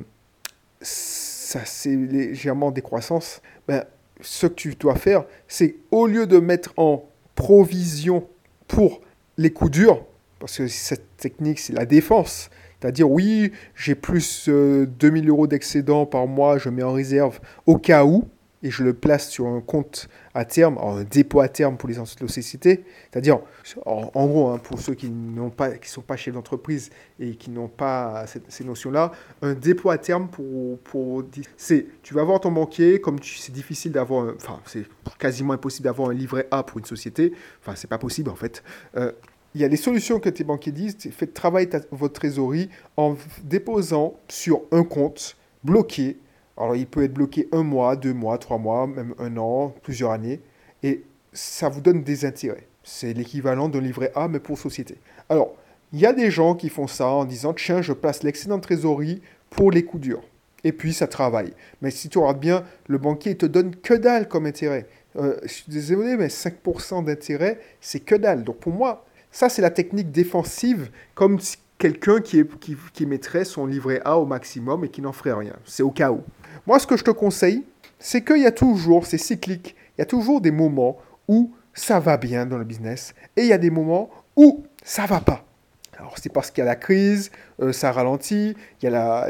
ça 0.81 1.61
c'est 1.65 1.97
légèrement 1.97 2.71
décroissance. 2.71 3.43
Ben, 3.67 3.85
ce 4.21 4.47
que 4.47 4.55
tu 4.55 4.75
dois 4.77 4.95
faire, 4.95 5.25
c'est 5.49 5.77
au 5.91 6.07
lieu 6.07 6.27
de 6.27 6.39
mettre 6.39 6.73
en 6.77 7.05
provision 7.35 8.29
pour 8.69 9.01
les 9.37 9.53
coups 9.53 9.73
durs, 9.73 10.05
parce 10.43 10.57
que 10.57 10.67
cette 10.67 11.17
technique, 11.19 11.61
c'est 11.61 11.73
la 11.73 11.87
défense. 11.87 12.51
C'est-à-dire, 12.81 13.09
oui, 13.09 13.53
j'ai 13.77 13.95
plus 13.95 14.49
euh, 14.49 14.87
2000 14.87 15.29
euros 15.29 15.47
d'excédent 15.47 16.05
par 16.05 16.27
mois, 16.27 16.59
je 16.59 16.69
mets 16.69 16.83
en 16.83 16.93
réserve 16.93 17.39
au 17.65 17.79
cas 17.79 18.05
où, 18.05 18.25
et 18.65 18.71
je 18.73 18.83
le 18.83 18.93
place 18.93 19.29
sur 19.29 19.47
un 19.47 19.61
compte 19.61 20.09
à 20.35 20.45
terme, 20.45 20.79
un 20.79 21.05
dépôt 21.05 21.39
à 21.39 21.49
terme 21.49 21.77
pour 21.77 21.89
les 21.89 21.95
sociétés. 21.95 22.85
C'est-à-dire, 23.13 23.39
en, 23.87 24.27
gros, 24.27 24.49
hein, 24.49 24.59
pour 24.59 24.81
ceux 24.81 24.95
qui 24.95 25.11
ne 25.11 25.49
sont 25.85 26.01
pas 26.01 26.17
chefs 26.17 26.35
d'entreprise 26.35 26.91
et 27.21 27.37
qui 27.37 27.51
n'ont 27.51 27.69
pas 27.69 28.25
ces 28.49 28.65
notions-là, 28.65 29.13
un 29.43 29.55
dépôt 29.55 29.91
à 29.91 29.99
terme 29.99 30.27
pour, 30.27 30.81
pour 30.81 31.23
c'est, 31.57 31.87
tu 32.03 32.15
vas 32.15 32.25
voir 32.25 32.41
ton 32.41 32.51
banquier, 32.51 33.01
comme 33.01 33.19
c'est 33.23 33.53
difficile 33.53 33.93
d'avoir, 33.93 34.35
enfin, 34.35 34.61
c'est 34.65 34.87
quasiment 35.21 35.53
impossible 35.53 35.85
d'avoir 35.85 36.11
un 36.11 36.15
livret 36.15 36.49
A 36.51 36.65
pour 36.65 36.79
une 36.79 36.85
société. 36.85 37.33
Enfin, 37.61 37.77
c'est 37.77 37.89
pas 37.89 37.99
possible 37.99 38.29
en 38.29 38.37
fait. 38.37 38.65
Euh, 38.97 39.13
il 39.55 39.61
y 39.61 39.65
a 39.65 39.69
des 39.69 39.77
solutions 39.77 40.19
que 40.19 40.29
tes 40.29 40.45
banquiers 40.45 40.73
disent, 40.73 40.97
faites 41.11 41.35
travailler 41.35 41.69
votre 41.91 42.15
trésorerie 42.15 42.71
en 42.97 43.17
déposant 43.45 44.15
sur 44.29 44.63
un 44.71 44.83
compte 44.83 45.37
bloqué. 45.63 46.17
Alors 46.57 46.77
il 46.77 46.87
peut 46.87 47.05
être 47.05 47.13
bloqué 47.13 47.49
un 47.53 47.63
mois, 47.63 47.97
deux 47.97 48.15
mois, 48.15 48.39
trois 48.39 48.59
mois, 48.59 48.87
même 48.87 49.15
un 49.19 49.37
an, 49.37 49.75
plusieurs 49.83 50.13
années. 50.13 50.41
et 50.83 51.03
ça 51.33 51.69
vous 51.69 51.81
donne 51.81 52.03
des 52.03 52.25
intérêts. 52.25 52.67
C'est 52.85 53.15
l'équivalent 53.15 53.69
d'un 53.69 53.81
livret 53.81 54.13
A, 54.15 54.29
mais 54.29 54.41
pour 54.41 54.59
société. 54.59 54.99
Alors, 55.29 55.55
il 55.93 56.01
y 56.01 56.07
a 56.07 56.13
des 56.13 56.31
gens 56.31 56.55
qui 56.55 56.69
font 56.69 56.87
ça 56.87 57.07
en 57.09 57.25
disant 57.25 57.55
Tiens, 57.55 57.83
je 57.83 57.93
place 57.93 58.23
l'excédent 58.23 58.57
de 58.57 58.63
trésorerie 58.63 59.23
pour 59.51 59.71
les 59.71 59.85
coups 59.85 60.03
durs. 60.03 60.23
Et 60.65 60.73
puis 60.73 60.93
ça 60.93 61.07
travaille. 61.07 61.53
Mais 61.81 61.91
si 61.91 62.09
tu 62.09 62.19
regardes 62.19 62.41
bien, 62.41 62.65
le 62.87 62.99
banquier 62.99 63.33
ne 63.33 63.37
te 63.37 63.47
donne 63.47 63.75
que 63.77 63.95
dalle 63.95 64.29
comme 64.29 64.47
intérêt. 64.47 64.87
Euh, 65.17 65.37
je 65.43 65.49
suis 65.49 65.65
désolé, 65.69 66.17
mais 66.17 66.29
5% 66.29 67.05
d'intérêt, 67.05 67.61
c'est 67.81 68.01
que 68.01 68.15
dalle. 68.15 68.45
Donc 68.45 68.59
pour 68.59 68.73
moi, 68.73 69.05
ça 69.33 69.49
c'est 69.49 69.63
la 69.63 69.71
technique 69.71 70.13
défensive, 70.13 70.91
comme 71.15 71.41
quelqu'un 71.79 72.21
qui, 72.21 73.07
mettrait 73.07 73.45
son 73.45 73.67
livret 73.67 74.01
A 74.05 74.19
au 74.19 74.27
maximum 74.27 74.85
et 74.85 74.89
qui 74.89 75.03
n'en 75.03 75.13
ferait 75.13 75.33
rien. 75.33 75.55
C'est 75.65 75.83
au 75.83 75.91
cas 75.91 76.13
où. 76.13 76.23
Moi, 76.65 76.79
ce 76.79 76.87
que 76.87 76.97
je 76.97 77.03
te 77.03 77.11
conseille, 77.11 77.65
c'est 77.99 78.23
qu'il 78.23 78.39
y 78.39 78.47
a 78.47 78.53
toujours, 78.53 79.05
c'est 79.05 79.19
cyclique, 79.19 79.75
il 79.97 80.01
y 80.01 80.03
a 80.03 80.07
toujours 80.07 80.41
des 80.41 80.53
moments 80.53 80.99
où 81.27 81.53
ça 81.75 81.99
va 81.99 82.17
bien 82.17 82.47
dans 82.47 82.59
le 82.59 82.65
business 82.65 83.15
et 83.37 83.43
il 83.43 83.49
y 83.49 83.53
a 83.53 83.59
des 83.59 83.71
moments 83.71 84.11
où 84.37 84.63
ça 84.85 85.07
va 85.07 85.21
pas. 85.21 85.45
Alors 85.99 86.15
c'est 86.19 86.33
parce 86.33 86.51
qu'il 86.51 86.63
y 86.63 86.67
a 86.67 86.71
la 86.71 86.77
crise, 86.77 87.31
euh, 87.61 87.73
ça 87.73 87.93
ralentit, 87.93 88.57
il 88.81 88.85
y 88.85 88.89
a 88.89 88.91
la, 88.91 89.29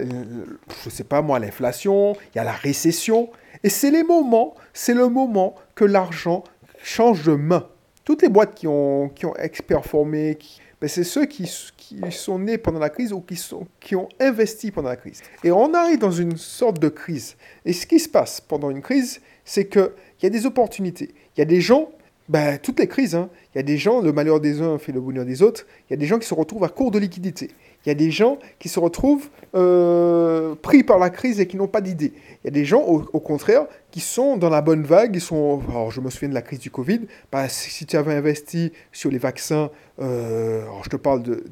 je 0.84 0.90
sais 0.90 1.04
pas 1.04 1.22
moi, 1.22 1.38
l'inflation, 1.38 2.14
il 2.34 2.36
y 2.36 2.38
a 2.38 2.44
la 2.44 2.52
récession. 2.52 3.30
Et 3.62 3.68
c'est 3.68 3.90
les 3.90 4.02
moments, 4.02 4.54
c'est 4.72 4.94
le 4.94 5.08
moment 5.08 5.54
que 5.74 5.84
l'argent 5.84 6.44
change 6.82 7.24
de 7.24 7.34
main. 7.34 7.68
Toutes 8.04 8.22
les 8.22 8.28
boîtes 8.28 8.54
qui 8.54 8.66
ont, 8.66 9.08
qui 9.08 9.26
ont 9.26 9.36
experformé, 9.36 10.38
ben 10.80 10.88
c'est 10.88 11.04
ceux 11.04 11.26
qui, 11.26 11.48
qui, 11.76 12.00
sont 12.10 12.40
nés 12.40 12.58
pendant 12.58 12.80
la 12.80 12.90
crise 12.90 13.12
ou 13.12 13.20
qui, 13.20 13.36
sont, 13.36 13.66
qui 13.78 13.94
ont 13.94 14.08
investi 14.18 14.72
pendant 14.72 14.88
la 14.88 14.96
crise. 14.96 15.20
Et 15.44 15.52
on 15.52 15.72
arrive 15.74 15.98
dans 15.98 16.10
une 16.10 16.36
sorte 16.36 16.80
de 16.80 16.88
crise. 16.88 17.36
Et 17.64 17.72
ce 17.72 17.86
qui 17.86 18.00
se 18.00 18.08
passe 18.08 18.40
pendant 18.40 18.70
une 18.70 18.82
crise, 18.82 19.20
c'est 19.44 19.68
qu'il 19.68 19.92
y 20.22 20.26
a 20.26 20.30
des 20.30 20.46
opportunités. 20.46 21.14
Il 21.36 21.40
y 21.40 21.42
a 21.42 21.46
des 21.46 21.60
gens 21.60 21.90
ben, 22.28 22.58
toutes 22.58 22.78
les 22.78 22.88
crises, 22.88 23.14
hein. 23.14 23.28
il 23.54 23.58
y 23.58 23.60
a 23.60 23.62
des 23.62 23.76
gens, 23.76 24.00
le 24.00 24.12
malheur 24.12 24.40
des 24.40 24.60
uns 24.62 24.78
fait 24.78 24.92
le 24.92 25.00
bonheur 25.00 25.24
des 25.24 25.42
autres, 25.42 25.66
il 25.88 25.92
y 25.92 25.94
a 25.94 25.96
des 25.96 26.06
gens 26.06 26.18
qui 26.18 26.26
se 26.26 26.34
retrouvent 26.34 26.64
à 26.64 26.68
court 26.68 26.90
de 26.90 26.98
liquidité. 26.98 27.50
Il 27.84 27.88
y 27.88 27.92
a 27.92 27.94
des 27.94 28.10
gens 28.10 28.38
qui 28.58 28.68
se 28.68 28.78
retrouvent 28.78 29.28
euh, 29.54 30.54
pris 30.54 30.84
par 30.84 30.98
la 30.98 31.10
crise 31.10 31.40
et 31.40 31.46
qui 31.46 31.56
n'ont 31.56 31.68
pas 31.68 31.80
d'idée. 31.80 32.12
Il 32.42 32.46
y 32.46 32.48
a 32.48 32.50
des 32.50 32.64
gens, 32.64 32.80
au, 32.80 33.20
contraire, 33.20 33.66
qui 33.90 34.00
sont 34.00 34.36
dans 34.36 34.48
la 34.48 34.62
bonne 34.62 34.84
vague. 34.84 35.16
Ils 35.16 35.20
sont, 35.20 35.60
alors 35.68 35.90
je 35.90 36.00
me 36.00 36.08
souviens 36.10 36.28
de 36.28 36.34
la 36.34 36.42
crise 36.42 36.60
du 36.60 36.70
Covid. 36.70 37.00
Ben, 37.30 37.48
si 37.48 37.84
tu 37.86 37.96
avais 37.96 38.14
investi 38.14 38.72
sur 38.92 39.10
les 39.10 39.18
vaccins, 39.18 39.70
euh, 40.00 40.62
alors 40.62 40.84
je 40.84 40.90
te 40.90 40.96
parle 40.96 41.22
de, 41.22 41.42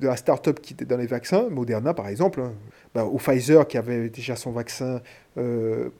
la 0.00 0.16
start-up 0.16 0.60
qui 0.60 0.74
était 0.74 0.84
dans 0.84 0.96
les 0.96 1.06
vaccins, 1.06 1.48
Moderna 1.50 1.92
par 1.92 2.08
exemple, 2.08 2.40
hein. 2.40 2.52
ben, 2.94 3.04
ou 3.04 3.18
Pfizer 3.18 3.66
qui 3.66 3.76
avait 3.76 4.08
déjà 4.08 4.36
son 4.36 4.52
vaccin. 4.52 5.00
Euh, 5.38 5.90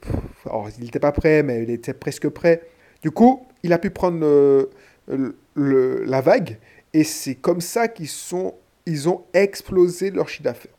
alors 0.46 0.68
il 0.78 0.84
n'était 0.84 1.00
pas 1.00 1.12
prêt, 1.12 1.42
mais 1.42 1.62
il 1.64 1.70
était 1.70 1.94
presque 1.94 2.28
prêt. 2.28 2.62
Du 3.02 3.10
coup, 3.10 3.46
il 3.62 3.72
a 3.72 3.78
pu 3.78 3.90
prendre 3.90 4.24
la 5.56 6.20
vague 6.20 6.58
et 6.92 7.04
c'est 7.04 7.34
comme 7.34 7.60
ça 7.60 7.88
qu'ils 7.88 8.08
sont, 8.08 8.54
ils 8.86 9.08
ont 9.08 9.22
explosé 9.32 10.10
leur 10.10 10.28
chiffre 10.28 10.44
d'affaires. 10.44 10.72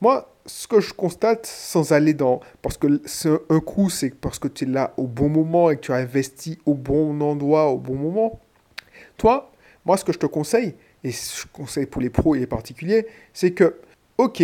Moi, 0.00 0.28
ce 0.46 0.66
que 0.66 0.80
je 0.80 0.92
constate 0.92 1.46
sans 1.46 1.92
aller 1.92 2.14
dans... 2.14 2.40
Parce 2.60 2.76
que 2.76 3.00
un 3.48 3.60
coup, 3.60 3.88
c'est 3.90 4.14
parce 4.14 4.38
que 4.38 4.48
tu 4.48 4.64
es 4.64 4.66
là 4.66 4.92
au 4.96 5.06
bon 5.06 5.28
moment 5.28 5.70
et 5.70 5.76
que 5.76 5.82
tu 5.82 5.92
as 5.92 5.96
investi 5.96 6.58
au 6.66 6.74
bon 6.74 7.20
endroit, 7.20 7.68
au 7.68 7.78
bon 7.78 7.94
moment. 7.94 8.40
Toi, 9.16 9.52
moi, 9.84 9.96
ce 9.96 10.04
que 10.04 10.12
je 10.12 10.18
te 10.18 10.26
conseille, 10.26 10.74
et 11.04 11.10
je 11.10 11.46
conseille 11.52 11.86
pour 11.86 12.02
les 12.02 12.10
pros 12.10 12.34
et 12.34 12.40
les 12.40 12.46
particuliers, 12.46 13.06
c'est 13.32 13.52
que, 13.52 13.76
ok, 14.18 14.42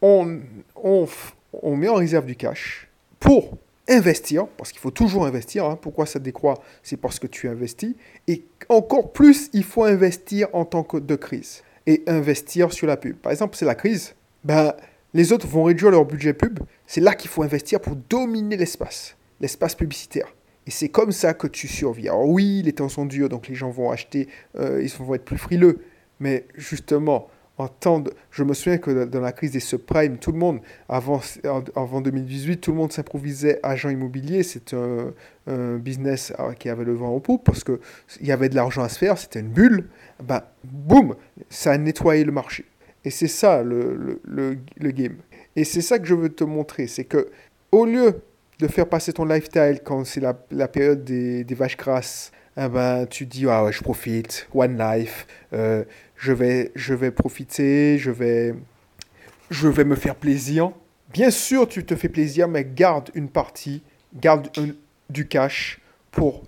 on, 0.00 0.40
on, 0.76 1.08
on 1.52 1.76
met 1.76 1.88
en 1.88 1.94
réserve 1.94 2.26
du 2.26 2.36
cash 2.36 2.88
pour 3.18 3.58
investir, 3.88 4.46
parce 4.56 4.70
qu'il 4.70 4.80
faut 4.80 4.92
toujours 4.92 5.26
investir. 5.26 5.64
Hein. 5.64 5.76
Pourquoi 5.80 6.06
ça 6.06 6.20
décroît? 6.20 6.60
C'est 6.84 6.96
parce 6.96 7.18
que 7.18 7.26
tu 7.26 7.48
investis. 7.48 7.94
Et 8.28 8.44
encore 8.68 9.12
plus, 9.12 9.50
il 9.52 9.64
faut 9.64 9.82
investir 9.82 10.48
en 10.52 10.64
tant 10.64 10.84
que 10.84 10.96
de 10.98 11.16
crise. 11.16 11.62
Et 11.86 12.02
investir 12.06 12.72
sur 12.72 12.86
la 12.86 12.96
pub. 12.96 13.16
Par 13.16 13.32
exemple, 13.32 13.56
c'est 13.56 13.64
la 13.64 13.74
crise. 13.74 14.14
Ben, 14.44 14.74
les 15.14 15.32
autres 15.32 15.46
vont 15.46 15.64
réduire 15.64 15.90
leur 15.90 16.04
budget 16.04 16.32
pub. 16.32 16.60
C'est 16.86 17.00
là 17.00 17.14
qu'il 17.14 17.30
faut 17.30 17.42
investir 17.42 17.80
pour 17.80 17.96
dominer 17.96 18.56
l'espace, 18.56 19.16
l'espace 19.40 19.74
publicitaire. 19.74 20.32
Et 20.66 20.70
c'est 20.70 20.88
comme 20.88 21.12
ça 21.12 21.34
que 21.34 21.46
tu 21.46 21.66
survis. 21.66 22.08
Alors 22.08 22.28
oui, 22.28 22.62
les 22.64 22.72
temps 22.72 22.88
sont 22.88 23.04
durs, 23.04 23.28
donc 23.28 23.48
les 23.48 23.54
gens 23.54 23.70
vont 23.70 23.90
acheter, 23.90 24.28
euh, 24.58 24.80
ils 24.82 24.90
vont 24.90 25.14
être 25.14 25.24
plus 25.24 25.38
frileux. 25.38 25.80
Mais 26.20 26.46
justement, 26.54 27.28
je 28.30 28.44
me 28.44 28.54
souviens 28.54 28.78
que 28.78 29.04
dans 29.04 29.20
la 29.20 29.32
crise 29.32 29.52
des 29.52 29.60
subprimes, 29.60 30.18
tout 30.18 30.32
le 30.32 30.38
monde, 30.38 30.60
avant, 30.88 31.20
avant 31.76 32.00
2018, 32.00 32.58
tout 32.58 32.72
le 32.72 32.76
monde 32.76 32.92
s'improvisait 32.92 33.60
agent 33.62 33.88
immobilier. 33.90 34.42
C'était 34.42 34.76
un, 34.76 35.76
business 35.78 36.32
euh, 36.38 36.52
qui 36.52 36.68
avait 36.68 36.84
le 36.84 36.94
vent 36.94 37.10
au 37.10 37.18
poupe 37.18 37.44
parce 37.44 37.64
qu'il 37.64 37.78
y 38.20 38.30
avait 38.30 38.48
de 38.48 38.54
l'argent 38.54 38.82
à 38.84 38.88
se 38.88 38.98
faire, 38.98 39.18
c'était 39.18 39.40
une 39.40 39.48
bulle. 39.48 39.88
Ben, 40.22 40.42
boum, 40.62 41.16
ça 41.50 41.72
a 41.72 41.78
nettoyé 41.78 42.22
le 42.22 42.30
marché. 42.30 42.64
Et 43.04 43.10
c'est 43.10 43.28
ça 43.28 43.62
le, 43.62 44.20
game. 44.80 45.16
Et 45.56 45.64
c'est 45.64 45.80
ça 45.80 45.98
que 45.98 46.06
je 46.06 46.14
veux 46.14 46.28
te 46.28 46.44
montrer. 46.44 46.86
C'est 46.86 47.04
que 47.04 47.28
au 47.72 47.86
lieu 47.86 48.20
de 48.58 48.68
faire 48.68 48.88
passer 48.88 49.12
ton 49.12 49.24
lifestyle 49.24 49.80
quand 49.82 50.04
c'est 50.04 50.20
la, 50.20 50.68
période 50.68 51.02
des, 51.04 51.54
vaches 51.54 51.76
grasses, 51.76 52.30
eh 52.56 52.68
ben, 52.68 53.06
tu 53.06 53.26
dis, 53.26 53.46
ah 53.48 53.66
je 53.70 53.80
profite, 53.82 54.46
one 54.54 54.78
life, 54.78 55.26
euh, 55.52 55.84
je, 56.22 56.32
vais, 56.32 56.70
je 56.76 56.94
vais 56.94 57.10
profiter, 57.10 57.98
je 57.98 58.12
vais, 58.12 58.54
me 59.84 59.94
faire 59.96 60.14
plaisir. 60.14 60.70
Bien 61.12 61.32
sûr, 61.32 61.66
tu 61.66 61.84
te 61.84 61.96
fais 61.96 62.08
plaisir, 62.08 62.46
mais 62.46 62.64
garde 62.64 63.10
une 63.14 63.28
partie, 63.28 63.82
garde 64.14 64.48
du 65.10 65.26
cash 65.26 65.80
pour, 66.12 66.44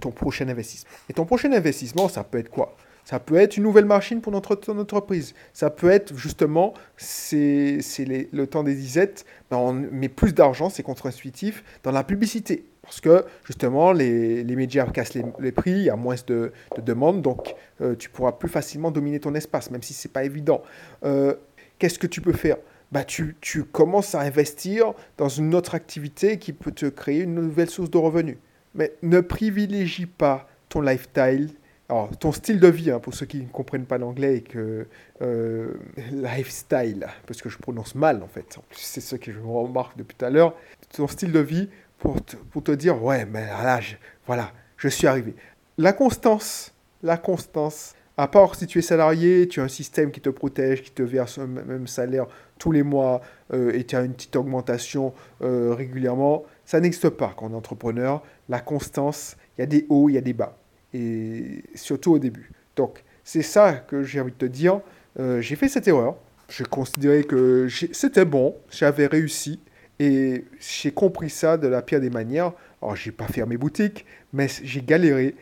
ton 0.00 0.10
prochain 0.10 0.48
investissement. 0.48 0.90
Et 1.08 1.12
ton 1.12 1.24
prochain 1.24 1.52
investissement, 1.52 2.08
ça 2.08 2.24
peut 2.24 2.38
être 2.38 2.50
quoi? 2.50 2.76
Ça 3.04 3.20
peut 3.20 3.36
être 3.36 3.56
une 3.56 3.62
nouvelle 3.62 3.84
machine 3.84 4.20
pour 4.20 4.32
notre, 4.32 4.58
entreprise. 4.72 5.34
Ça 5.52 5.70
peut 5.70 5.90
être 5.90 6.16
justement, 6.16 6.74
c'est 6.96 7.78
le 8.32 8.44
temps 8.46 8.64
des 8.64 8.74
disettes, 8.74 9.24
ben 9.52 9.56
on 9.56 9.72
met 9.72 10.08
plus 10.08 10.34
d'argent, 10.34 10.68
c'est 10.68 10.82
contre-intuitif, 10.82 11.62
dans 11.84 11.92
la 11.92 12.02
publicité. 12.02 12.64
Parce 12.82 13.00
que 13.00 13.24
justement, 13.44 13.92
les, 13.92 14.42
les 14.42 14.56
médias 14.56 14.86
cassent 14.86 15.14
les, 15.14 15.52
prix, 15.52 15.70
il 15.70 15.82
y 15.84 15.90
a 15.90 15.96
moins 15.96 16.16
de, 16.26 16.52
de 16.76 16.80
demandes, 16.80 17.22
donc 17.22 17.54
euh, 17.80 17.94
tu 17.94 18.10
pourras 18.10 18.32
plus 18.32 18.48
facilement 18.48 18.90
dominer 18.90 19.20
ton 19.20 19.34
espace, 19.34 19.70
même 19.70 19.82
si 19.82 19.94
ce 19.94 20.08
n'est 20.08 20.12
pas 20.12 20.24
évident. 20.24 20.62
Euh, 21.04 21.34
qu'est-ce 21.78 21.98
que 21.98 22.08
tu 22.08 22.20
peux 22.20 22.32
faire? 22.32 22.56
Bah, 22.90 23.04
tu, 23.04 23.36
tu, 23.40 23.64
commences 23.64 24.14
à 24.14 24.20
investir 24.20 24.92
dans 25.16 25.28
une 25.28 25.54
autre 25.54 25.74
activité 25.74 26.38
qui 26.38 26.52
peut 26.52 26.72
te 26.72 26.86
créer 26.86 27.20
une 27.20 27.34
nouvelle 27.34 27.70
source 27.70 27.90
de 27.90 27.98
revenus. 27.98 28.36
Mais 28.74 28.92
ne 29.02 29.20
privilégie 29.20 30.06
pas 30.06 30.48
ton 30.68 30.80
lifestyle, 30.80 31.50
alors 31.88 32.10
ton 32.18 32.32
style 32.32 32.58
de 32.58 32.68
vie, 32.68 32.90
hein, 32.90 33.00
pour 33.00 33.14
ceux 33.14 33.26
qui 33.26 33.38
ne 33.38 33.48
comprennent 33.48 33.86
pas 33.86 33.98
l'anglais 33.98 34.38
et 34.38 34.40
que 34.40 34.86
euh, 35.20 35.74
lifestyle, 36.10 37.06
parce 37.26 37.42
que 37.42 37.48
je 37.48 37.58
prononce 37.58 37.94
mal 37.94 38.22
en 38.22 38.28
fait, 38.28 38.58
c'est 38.70 39.02
ce 39.02 39.16
que 39.16 39.30
je 39.30 39.38
remarque 39.38 39.96
depuis 39.96 40.16
tout 40.16 40.24
à 40.24 40.30
l'heure, 40.30 40.54
ton 40.94 41.06
style 41.06 41.32
de 41.32 41.40
vie, 41.40 41.68
pour 42.02 42.62
te, 42.62 42.72
dire, 42.72 43.02
ouais, 43.02 43.24
mais 43.24 43.46
là, 43.46 43.80
je, 43.80 43.94
voilà, 44.26 44.52
je 44.76 44.88
suis 44.88 45.06
arrivé. 45.06 45.34
La 45.78 45.92
constance, 45.92 46.74
la 47.02 47.16
constance, 47.16 47.94
à 48.16 48.28
part 48.28 48.56
si 48.56 48.66
tu 48.66 48.78
es 48.78 48.82
salarié, 48.82 49.48
tu 49.48 49.60
as 49.60 49.64
un 49.64 49.68
système 49.68 50.10
qui 50.10 50.20
te 50.20 50.28
protège, 50.28 50.82
qui 50.82 50.90
te 50.90 51.02
verse 51.02 51.38
un 51.38 51.46
même 51.46 51.86
salaire 51.86 52.26
tous 52.58 52.72
les 52.72 52.82
mois 52.82 53.22
euh, 53.52 53.72
et 53.72 53.84
tu 53.84 53.96
as 53.96 54.02
une 54.02 54.12
petite 54.12 54.36
augmentation 54.36 55.14
euh, 55.42 55.74
régulièrement, 55.74 56.44
ça 56.64 56.80
n'existe 56.80 57.08
pas 57.10 57.34
quand 57.36 57.46
on 57.46 57.52
est 57.52 57.56
entrepreneur. 57.56 58.22
La 58.48 58.60
constance, 58.60 59.36
il 59.56 59.62
y 59.62 59.64
a 59.64 59.66
des 59.66 59.86
hauts, 59.88 60.08
il 60.08 60.14
y 60.14 60.18
a 60.18 60.20
des 60.20 60.32
bas. 60.32 60.56
Et 60.94 61.62
surtout 61.74 62.12
au 62.12 62.18
début. 62.18 62.50
Donc, 62.76 63.02
c'est 63.24 63.42
ça 63.42 63.72
que 63.72 64.02
j'ai 64.02 64.20
envie 64.20 64.32
de 64.32 64.36
te 64.36 64.44
dire. 64.44 64.80
Euh, 65.18 65.40
j'ai 65.40 65.56
fait 65.56 65.68
cette 65.68 65.88
erreur. 65.88 66.16
J'ai 66.48 66.64
considéré 66.64 67.24
que 67.24 67.66
c'était 67.92 68.26
bon, 68.26 68.56
j'avais 68.70 69.06
réussi. 69.06 69.58
Et 69.98 70.44
j'ai 70.58 70.90
compris 70.90 71.30
ça 71.30 71.56
de 71.56 71.68
la 71.68 71.82
pire 71.82 72.00
des 72.00 72.10
manières. 72.10 72.52
Alors, 72.80 72.96
j'ai 72.96 73.12
pas 73.12 73.26
fermé 73.26 73.56
boutique, 73.56 74.04
mais 74.32 74.48
j'ai 74.62 74.82
galéré. 74.82 75.34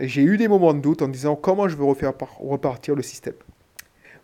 J'ai 0.00 0.22
eu 0.22 0.36
des 0.36 0.48
moments 0.48 0.74
de 0.74 0.80
doute 0.80 1.02
en 1.02 1.08
disant 1.08 1.36
comment 1.36 1.68
je 1.68 1.76
veux 1.76 1.84
refaire 1.84 2.12
repartir 2.38 2.94
le 2.94 3.02
système. 3.02 3.34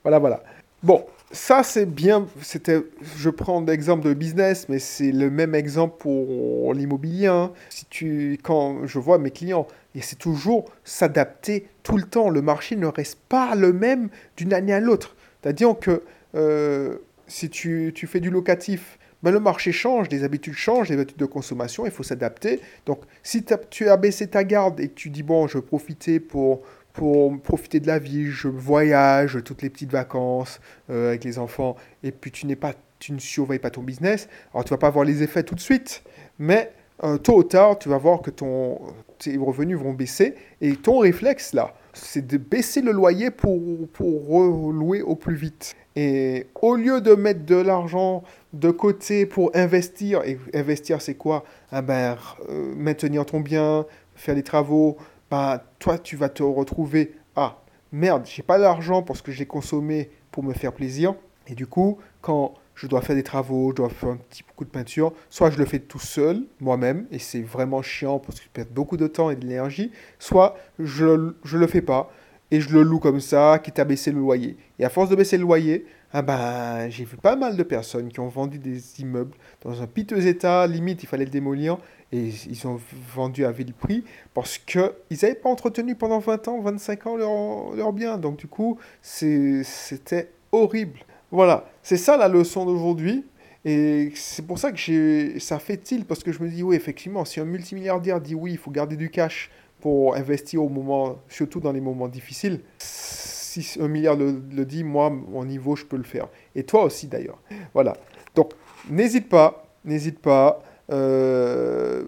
Voilà, 0.03 0.19
voilà. 0.19 0.43
Bon, 0.83 1.05
ça 1.31 1.63
c'est 1.63 1.87
bien. 1.87 2.27
C'était, 2.43 2.83
je 3.17 3.31
prends 3.31 3.61
l'exemple 3.61 4.07
de 4.07 4.15
business, 4.15 4.69
mais 4.69 4.79
c'est 4.79 5.13
le 5.13 5.31
même 5.31 5.55
exemple 5.55 5.97
pour 5.99 6.73
l'immobilier. 6.75 7.27
Hein. 7.27 7.53
Si 7.71 7.87
tu, 7.87 8.39
quand 8.43 8.87
je 8.87 8.99
vois 8.99 9.19
mes 9.19 9.31
clients, 9.31 9.67
et 9.97 10.03
c'est 10.03 10.17
toujours 10.17 10.71
s'adapter 10.85 11.67
tout 11.83 11.97
le 11.97 12.05
temps. 12.05 12.29
Le 12.29 12.43
marché 12.43 12.77
ne 12.77 12.87
reste 12.87 13.19
pas 13.29 13.55
le 13.55 13.73
même 13.73 14.11
d'une 14.37 14.53
année 14.53 14.75
à 14.75 14.81
l'autre. 14.81 15.17
C'est-à-dire 15.43 15.79
que 15.79 16.03
euh, 16.35 16.99
si 17.27 17.49
tu, 17.49 17.93
tu, 17.95 18.07
fais 18.07 18.21
du 18.21 18.31
locatif 18.31 18.99
ben, 19.23 19.31
le 19.31 19.41
marché 19.41 19.73
change, 19.73 20.09
les 20.11 20.25
habitudes 20.25 20.55
changent, 20.55 20.89
les 20.89 20.97
habitudes 20.97 21.19
de 21.19 21.27
consommation, 21.27 21.87
il 21.87 21.93
faut 21.93 22.03
s'adapter. 22.03 22.61
Donc, 22.85 23.01
si 23.23 23.45
tu 23.71 23.89
as 23.89 23.97
baissé 23.97 24.29
ta 24.29 24.45
garde 24.45 24.81
et 24.81 24.89
que 24.89 24.95
tu 24.95 25.11
dis, 25.11 25.23
bon, 25.23 25.47
je 25.47 25.59
vais 25.59 25.63
profiter 25.63 26.21
pour, 26.21 26.63
pour 26.93 27.41
profiter 27.41 27.81
de 27.81 27.87
la 27.87 27.99
vie, 27.99 28.27
je 28.27 28.49
voyage, 28.49 29.39
toutes 29.45 29.63
les 29.63 29.71
petites 29.71 29.93
vacances 29.93 30.61
euh, 30.91 31.09
avec 31.09 31.25
les 31.25 31.39
enfants, 31.39 31.77
et 32.03 32.13
puis 32.13 32.31
tu, 32.31 32.47
pas, 32.57 32.75
tu 32.99 33.13
ne 33.13 33.19
surveilles 33.19 33.59
pas 33.59 33.71
ton 33.71 33.83
business, 33.83 34.29
alors 34.53 34.65
tu 34.65 34.71
vas 34.71 34.79
pas 34.79 34.89
avoir 34.89 35.05
les 35.05 35.23
effets 35.23 35.43
tout 35.43 35.55
de 35.55 35.61
suite, 35.61 36.03
mais 36.39 36.73
euh, 37.05 37.19
tôt 37.19 37.39
ou 37.39 37.45
tard, 37.45 37.79
tu 37.79 37.89
vas 37.89 37.99
voir 37.99 38.23
que 38.23 38.31
ton, 38.31 38.81
tes 39.19 39.37
revenus 39.37 39.79
vont 39.79 39.93
baisser. 39.93 40.35
Et 40.61 40.77
ton 40.77 40.99
réflexe, 40.99 41.53
là, 41.53 41.75
c'est 41.97 42.27
de 42.27 42.37
baisser 42.37 42.83
le 42.83 42.93
loyer 42.93 43.31
pour, 43.31 43.61
pour 43.93 44.29
relouer 44.29 45.03
au 45.03 45.17
plus 45.17 45.35
vite. 45.35 45.75
Et 45.97 46.47
au 46.61 46.77
lieu 46.77 47.01
de 47.01 47.15
mettre 47.15 47.45
de 47.45 47.57
l'argent 47.57 48.23
de 48.53 48.71
côté 48.71 49.27
pour 49.27 49.51
investir, 49.55 50.23
et 50.25 50.39
investir 50.55 51.01
c'est 51.01 51.15
quoi? 51.15 51.45
Ah 51.73 51.83
ben, 51.83 52.17
euh, 52.51 52.75
Maintenir 52.77 53.25
ton 53.25 53.41
bien, 53.41 53.87
faire 54.15 54.35
des 54.35 54.43
travaux, 54.43 54.97
ben, 55.31 55.61
toi 55.79 55.99
tu 55.99 56.17
vas 56.17 56.29
te 56.29 56.43
retrouver, 56.43 57.15
ah 57.35 57.63
merde, 57.93 58.25
j'ai 58.27 58.43
pas 58.43 58.59
d'argent 58.59 59.03
parce 59.03 59.23
que 59.23 59.33
j'ai 59.33 59.47
consommé 59.47 60.11
pour 60.31 60.43
me 60.43 60.53
faire 60.53 60.73
plaisir. 60.73 61.15
Et 61.49 61.55
du 61.55 61.67
coup, 61.67 61.99
quand 62.21 62.55
je 62.77 62.87
dois 62.87 63.01
faire 63.01 63.17
des 63.17 63.25
travaux, 63.25 63.71
je 63.71 63.77
dois 63.77 63.89
faire 63.89 64.11
un 64.11 64.17
petit 64.17 64.45
coup 64.55 64.65
de 64.65 64.71
peinture, 64.71 65.13
soit 65.31 65.51
je 65.51 65.59
le 65.59 65.65
fais 65.65 65.81
tout 65.81 65.99
seul, 65.99 66.45
moi-même, 66.61 67.07
et 67.11 67.19
c'est 67.19 67.43
vraiment 67.43 67.83
chiant 67.83 68.21
parce 68.21 68.39
que 68.39 68.45
je 68.45 68.51
perds 68.51 68.67
beaucoup 68.71 68.97
de 68.97 69.09
temps 69.09 69.31
et 69.31 69.37
de 69.37 69.45
l'énergie, 69.45 69.91
soit 70.21 70.57
je 70.79 71.05
ne 71.07 71.59
le 71.59 71.67
fais 71.67 71.83
pas 71.83 72.11
et 72.51 72.61
je 72.61 72.73
le 72.73 72.83
loue 72.83 73.01
comme 73.01 73.21
ça, 73.21 73.59
quitte 73.59 73.79
à 73.79 73.85
baisser 73.85 74.13
le 74.13 74.21
loyer. 74.21 74.57
Et 74.79 74.85
à 74.85 74.89
force 74.89 75.09
de 75.11 75.17
baisser 75.17 75.37
le 75.37 75.43
loyer, 75.43 75.85
ah 76.13 76.23
ben, 76.23 76.89
j'ai 76.89 77.05
vu 77.05 77.17
pas 77.17 77.35
mal 77.35 77.57
de 77.57 77.63
personnes 77.63 78.09
qui 78.09 78.21
ont 78.21 78.29
vendu 78.29 78.59
des 78.59 79.01
immeubles 79.01 79.37
dans 79.63 79.83
un 79.83 79.87
piteux 79.87 80.27
état, 80.27 80.67
limite 80.67 81.03
il 81.03 81.07
fallait 81.07 81.25
le 81.25 81.31
démolir, 81.31 81.79
et 82.13 82.29
ils 82.29 82.67
ont 82.69 82.79
vendu 83.13 83.45
à 83.45 83.51
vil 83.51 83.75
prix 83.75 84.05
parce 84.33 84.59
qu'ils 84.59 84.93
n'avaient 85.11 85.35
pas 85.35 85.49
entretenu 85.49 85.97
pendant 85.97 86.21
20 86.21 86.49
ans, 86.49 86.61
25 86.61 87.07
ans 87.07 87.17
leur, 87.17 87.75
leur 87.75 87.93
bien. 87.93 88.17
Donc 88.17 88.37
du 88.37 88.47
coup, 88.47 88.79
c'était 89.03 90.31
horrible. 90.53 91.01
Voilà, 91.31 91.69
c'est 91.83 91.97
ça 91.97 92.17
la 92.17 92.29
leçon 92.29 92.65
d'aujourd'hui. 92.65 93.25
Et 93.65 94.13
c'est 94.15 94.47
pour 94.47 94.61
ça 94.61 94.71
que 94.71 95.39
ça 95.41 95.59
fait 95.59 95.77
tilt, 95.77 96.07
parce 96.07 96.23
que 96.23 96.31
je 96.31 96.41
me 96.41 96.49
dis, 96.49 96.63
oui, 96.63 96.77
effectivement, 96.77 97.25
si 97.25 97.41
un 97.41 97.45
multimilliardaire 97.45 98.21
dit 98.21 98.37
oui, 98.37 98.53
il 98.53 98.59
faut 98.59 98.71
garder 98.71 98.97
du 98.97 99.11
cash 99.11 99.51
pour 99.81 100.15
investir 100.15 100.63
au 100.63 100.69
moment, 100.69 101.19
surtout 101.29 101.59
dans 101.59 101.73
les 101.73 101.81
moments 101.81 102.07
difficiles, 102.07 102.61
si 102.79 103.81
un 103.81 103.89
milliard 103.89 104.17
le, 104.17 104.65
dit, 104.65 104.85
moi, 104.85 105.11
mon 105.11 105.45
niveau, 105.45 105.75
je 105.75 105.85
peux 105.85 105.97
le 105.97 106.05
faire. 106.05 106.29
Et 106.55 106.63
toi 106.63 106.85
aussi, 106.85 107.09
d'ailleurs. 107.09 107.39
Voilà. 107.75 107.97
Donc, 108.37 108.53
n'hésite 108.89 109.29
pas, 109.29 109.67
n'hésite 109.85 110.21
pas. 110.21 110.63
Euh, 110.93 112.05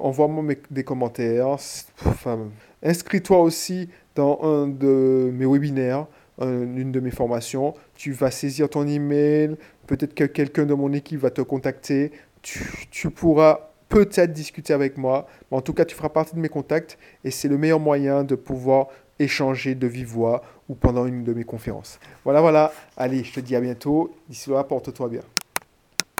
envoie-moi 0.00 0.54
des 0.70 0.84
commentaires. 0.84 1.56
Inscris-toi 2.82 3.40
aussi 3.40 3.90
dans 4.14 4.40
un 4.42 4.68
de 4.68 5.30
mes 5.34 5.44
webinaires 5.44 6.06
une 6.40 6.92
de 6.92 7.00
mes 7.00 7.10
formations, 7.10 7.74
tu 7.94 8.12
vas 8.12 8.30
saisir 8.30 8.68
ton 8.68 8.86
email, 8.86 9.56
peut-être 9.86 10.14
que 10.14 10.24
quelqu'un 10.24 10.66
de 10.66 10.74
mon 10.74 10.92
équipe 10.92 11.20
va 11.20 11.30
te 11.30 11.42
contacter, 11.42 12.12
tu, 12.42 13.10
pourras 13.10 13.70
peut-être 13.88 14.32
discuter 14.32 14.72
avec 14.72 14.96
moi, 14.96 15.26
mais 15.50 15.56
en 15.56 15.60
tout 15.60 15.72
cas 15.72 15.84
tu 15.84 15.94
feras 15.96 16.10
partie 16.10 16.34
de 16.34 16.40
mes 16.40 16.48
contacts 16.48 16.98
et 17.24 17.30
c'est 17.30 17.48
le 17.48 17.58
meilleur 17.58 17.80
moyen 17.80 18.24
de 18.24 18.34
pouvoir 18.34 18.88
échanger 19.18 19.74
de 19.74 19.86
vive 19.86 20.08
voix 20.08 20.42
ou 20.68 20.74
pendant 20.74 21.06
une 21.06 21.24
de 21.24 21.32
mes 21.32 21.44
conférences. 21.44 21.98
Voilà, 22.24 22.40
voilà, 22.40 22.72
allez, 22.96 23.24
je 23.24 23.32
te 23.32 23.40
dis 23.40 23.56
à 23.56 23.60
bientôt, 23.60 24.14
d'ici 24.28 24.50
là, 24.50 24.62
porte-toi 24.62 25.08
bien. 25.08 25.22